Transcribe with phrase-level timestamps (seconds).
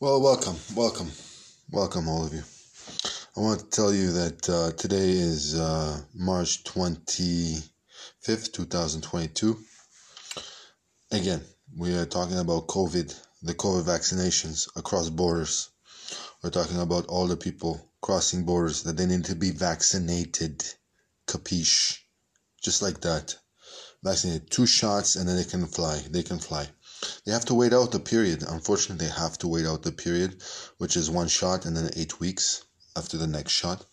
[0.00, 1.12] Well, welcome, welcome,
[1.70, 2.42] welcome, all of you.
[3.36, 7.62] I want to tell you that uh, today is uh, March 25th,
[8.52, 9.56] 2022.
[11.12, 11.42] Again,
[11.78, 15.70] we are talking about COVID, the COVID vaccinations across borders.
[16.42, 20.64] We're talking about all the people crossing borders that they need to be vaccinated.
[21.28, 21.98] Capiche?
[22.64, 23.36] Just like that.
[24.02, 24.50] Vaccinated.
[24.50, 26.02] Two shots and then they can fly.
[26.10, 26.66] They can fly.
[27.24, 28.42] They have to wait out the period.
[28.42, 30.42] Unfortunately, they have to wait out the period,
[30.78, 32.64] which is one shot and then eight weeks
[32.96, 33.84] after the next shot,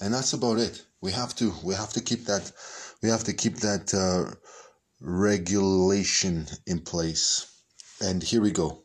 [0.00, 0.84] and that's about it.
[1.00, 2.52] We have to we have to keep that
[3.02, 4.34] we have to keep that uh,
[5.00, 7.46] regulation in place.
[8.02, 8.84] And here we go.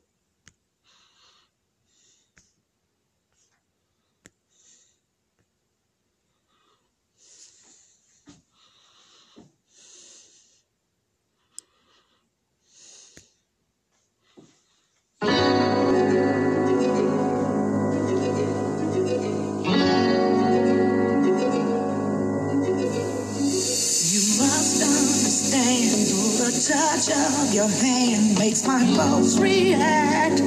[27.05, 30.37] Touch of your hand makes my pulse react.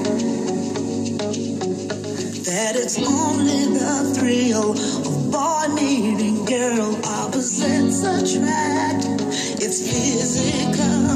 [2.44, 9.06] That it's only the thrill of boy meeting girl, opposites attract.
[9.60, 11.07] It's physical,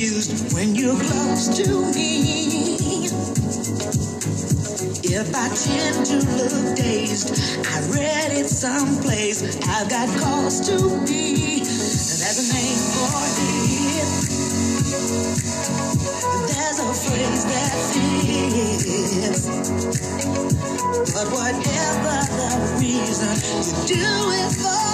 [0.00, 3.04] confused when you're close to me.
[5.04, 7.28] If I tend to look dazed,
[7.66, 9.42] I read it someplace.
[9.68, 11.58] I've got cause to be.
[11.58, 14.20] There's a name for it.
[16.48, 19.44] There's a phrase that fits.
[21.12, 22.50] But whatever the
[22.80, 23.36] reason,
[23.66, 24.89] you do it for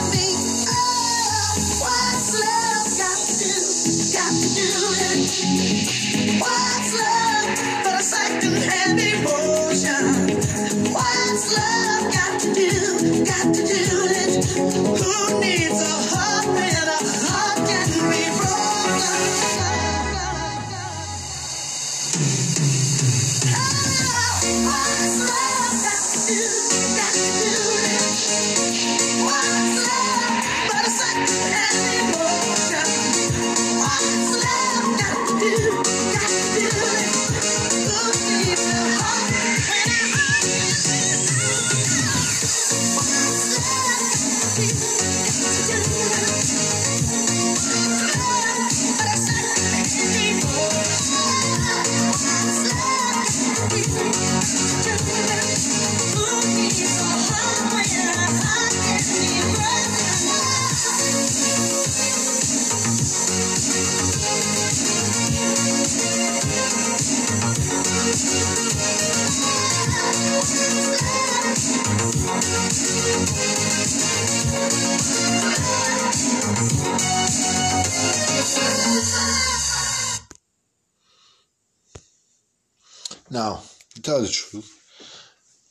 [83.30, 83.62] Now,
[83.94, 84.70] to tell the truth,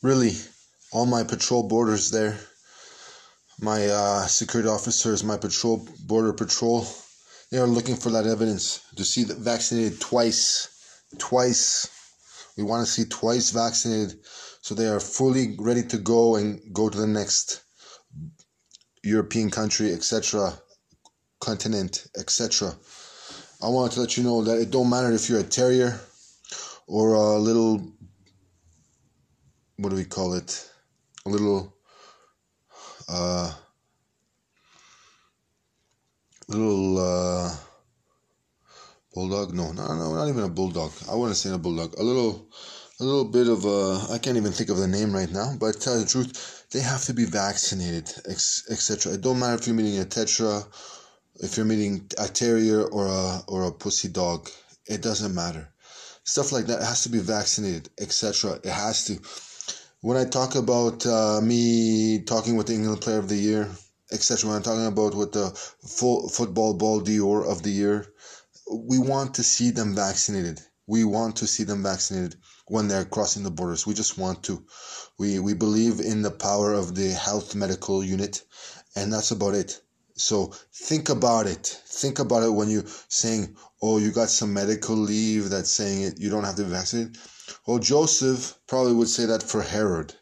[0.02, 0.32] really,
[0.92, 2.38] all my patrol borders there,
[3.58, 6.86] my uh, security officers, my patrol border patrol,
[7.50, 10.68] they are looking for that evidence to see that vaccinated twice,
[11.16, 11.88] twice.
[12.58, 14.18] We want to see twice vaccinated,
[14.60, 17.62] so they are fully ready to go and go to the next
[19.02, 20.52] European country, etc.,
[21.40, 22.74] continent, etc.
[23.62, 25.98] I want to let you know that it don't matter if you're a terrier
[26.86, 27.92] or a little
[29.78, 30.70] what do we call it?
[31.26, 31.74] A little
[33.08, 33.52] uh,
[36.48, 37.54] little uh,
[39.14, 39.54] bulldog.
[39.54, 40.92] No, no, no, not even a bulldog.
[41.10, 41.94] I wouldn't say a bulldog.
[41.98, 42.48] A little,
[43.00, 44.12] a little bit of a.
[44.12, 45.54] I can't even think of the name right now.
[45.58, 49.12] But tell the truth, they have to be vaccinated, etc.
[49.14, 50.66] It don't matter if you're meeting a tetra,
[51.36, 54.48] if you're meeting a terrier or a or a pussy dog.
[54.88, 55.68] It doesn't matter.
[56.26, 58.60] Stuff like that has to be vaccinated, etc.
[58.64, 59.18] It has to.
[60.00, 63.70] When I talk about uh, me talking with the England Player of the Year,
[64.12, 64.48] etc.
[64.48, 68.06] When I'm talking about with the full football ball Dior of the year,
[68.72, 70.60] we want to see them vaccinated.
[70.86, 72.36] We want to see them vaccinated
[72.66, 73.86] when they're crossing the borders.
[73.86, 74.64] We just want to.
[75.18, 78.42] We we believe in the power of the health medical unit,
[78.96, 79.80] and that's about it.
[80.16, 81.66] So think about it.
[81.86, 86.18] Think about it when you're saying, "Oh, you got some medical leave that's saying it.
[86.18, 87.18] You don't have to be vaccinated."
[87.66, 90.14] Well, Joseph probably would say that for Herod.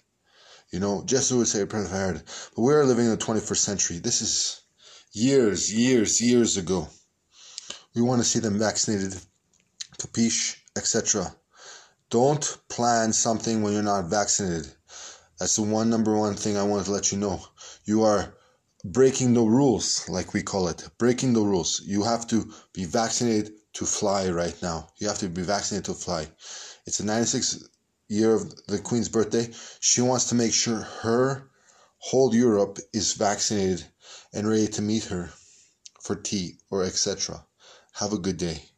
[0.73, 2.25] You know, Jesse would say it for Herod.
[2.55, 3.99] But we're living in the 21st century.
[4.01, 4.63] This is
[5.13, 6.89] years, years, years ago.
[7.95, 9.17] We want to see them vaccinated,
[9.99, 11.37] capiche, etc.
[12.11, 14.75] Don't plan something when you're not vaccinated.
[15.39, 17.47] That's the one number one thing I wanted to let you know.
[17.85, 18.35] You are
[18.85, 20.89] breaking the rules, like we call it.
[20.99, 21.81] Breaking the rules.
[21.85, 24.91] You have to be vaccinated to fly right now.
[24.99, 26.31] You have to be vaccinated to fly.
[26.87, 27.67] It's the 96th
[28.09, 29.49] year of the Queen's birthday,
[29.81, 31.51] she wants to make sure her
[31.99, 33.87] whole Europe is vaccinated
[34.33, 35.31] and ready to meet her
[36.03, 37.47] for tea or etc.
[37.95, 38.69] Have a good day.